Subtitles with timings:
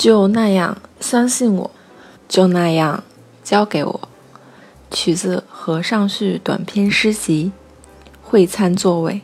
[0.00, 1.70] 就那样相信我，
[2.26, 3.04] 就那样
[3.44, 4.08] 交给我。
[4.90, 7.52] 曲子和尚序短篇诗集，
[8.22, 9.20] 会餐座位。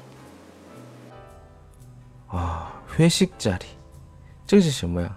[2.26, 3.64] 啊，会席家里，
[4.46, 5.16] 这是什么呀？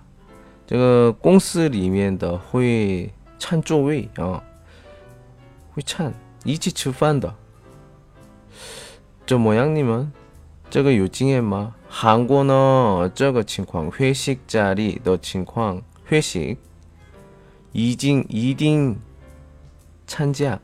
[0.65, 4.41] 这个公司里面的会餐座位啊，
[5.73, 6.13] 会餐
[6.45, 7.35] 一起吃饭的。
[9.27, 10.09] 怎么样，你们？
[10.69, 11.75] 这个有经验吗？
[11.88, 16.56] 韩国呢，这个情况회식자리的情况，회식
[17.72, 18.96] 一定一定
[20.06, 20.58] 参加，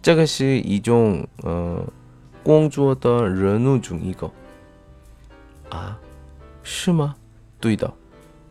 [0.00, 1.82] 这个是一种呃
[2.42, 4.30] 工作的任务中一个
[5.70, 5.98] 啊，
[6.62, 7.16] 是吗？
[7.60, 7.92] 对的，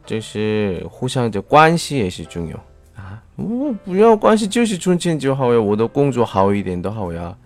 [0.05, 2.55] 这是互相的关系也是重要
[2.95, 7.37] 啊，我不要关系就是赚钱就好呀，我的工作好一点都好呀。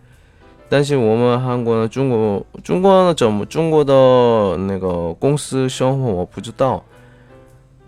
[0.69, 6.83] 但是我们韩国呢，中国中国呢怎么中国的那个公司生活我不知道。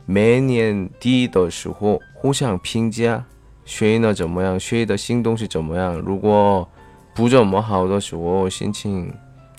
[0.09, 3.25] 每年底的时候互相评价，
[3.65, 5.97] 谁呢怎么样，谁的新东西怎么样。
[5.97, 6.69] 如果
[7.13, 9.13] 不怎么好的时候，心情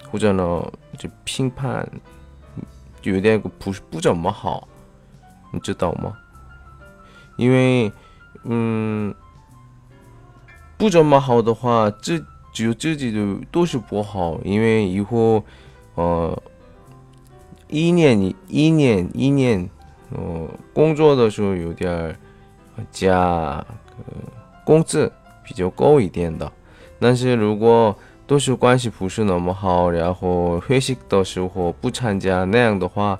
[0.10, 0.64] 或者呢
[0.98, 1.86] 就评判
[3.02, 4.66] 有点不不怎么好，
[5.52, 6.14] 你知道吗？
[7.36, 7.92] 因为
[8.44, 9.14] 嗯
[10.78, 12.24] 不怎么好的话，这。
[12.58, 15.44] 只有自己的都是不好，因为以后，
[15.94, 16.42] 呃，
[17.68, 19.70] 一年一年一年，
[20.10, 22.18] 呃，工作的时候有点
[22.92, 23.64] 加
[24.66, 25.12] 工资
[25.44, 26.52] 比较高一点的。
[26.98, 33.20] 但是如果都是关系不是那么好，然后学习的时候不参加那样的话，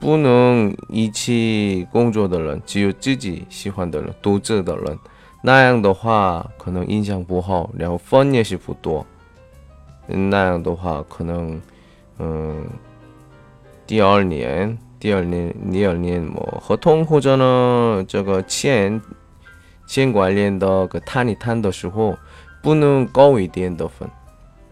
[0.00, 4.98] 不能一起工作的人，只有自己喜欢的人，独自的人。
[5.42, 9.06] 那样的话可能印象不好，然后分也是不多。
[10.08, 11.60] 那样的话可能，
[12.18, 12.66] 嗯，
[13.86, 19.00] 第二年、第二年、第二年么合同或者呢这个钱
[19.86, 22.18] 钱关联的个谈一谈的时候，
[22.60, 24.08] 不能高一点的分，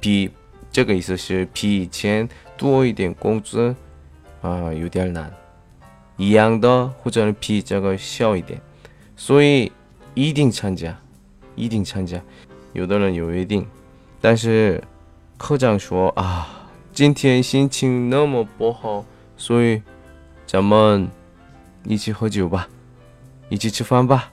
[0.00, 0.28] 比
[0.72, 3.72] 这个意思是比以前多一点工资
[4.41, 5.32] 啊有点难。
[6.16, 8.60] 一样的或者比这个小一点，
[9.14, 9.70] 所以。
[10.14, 10.97] 一定参加，
[11.56, 12.20] 一定参加。
[12.72, 13.66] 有的人有约定，
[14.20, 14.82] 但是
[15.36, 19.04] 科长说啊，今天心情那么不好，
[19.36, 19.82] 所以
[20.47, 21.08] 咱们
[21.84, 22.69] 一起喝酒吧，
[23.48, 24.30] 一起吃饭吧。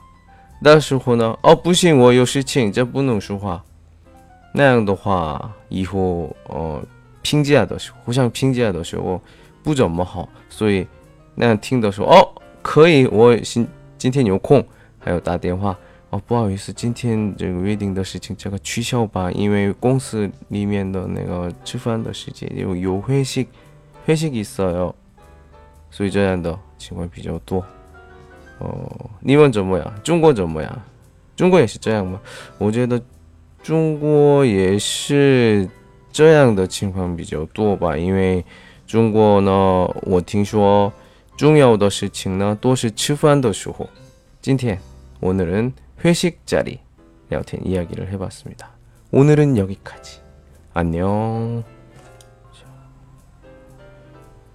[0.60, 3.62] 那时候呢，哦不行，我有事情，这不能说话。
[4.54, 6.80] 那样的话，以后呃
[7.22, 9.20] 评价的时候，互相评价的时候
[9.64, 10.86] 不怎么好，所以
[11.34, 13.66] 那样听的时候，哦可以，我今
[13.98, 14.64] 今天有空。
[15.01, 15.77] 还有打电话
[16.09, 24.93] 哦，不好意思，今天这个约定的事情这个取消吧，因为公司里面的那个吃饭的时间有有会식회식있어 요，
[25.91, 27.63] 所以这样的情况比较多。
[28.59, 29.93] 哦，你们怎么样？
[30.01, 30.81] 中国怎么样？
[31.35, 32.19] 中国也是这样吗？
[32.57, 33.01] 我觉得
[33.61, 35.69] 中国也是
[36.09, 38.43] 这样的情况比较多吧，因为
[38.85, 39.51] 中国呢，
[40.03, 40.91] 我听说
[41.35, 43.89] 重要的事情呢都是吃饭的时候。
[44.41, 44.79] 今天。
[45.21, 46.79] 오늘은 회식 자리
[47.31, 48.71] 여튼 이야기를 해봤습니다.
[49.11, 50.21] 오늘은 여기까지.
[50.73, 51.63] 안녕.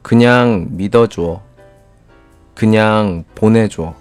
[0.03, 1.43] 그냥 믿어줘.
[2.55, 3.95] 그냥 보내줘.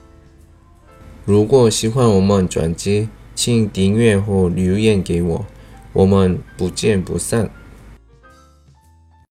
[1.25, 5.46] 如果喜欢我们专辑请订阅或留言给我
[5.94, 7.50] 我们不见不散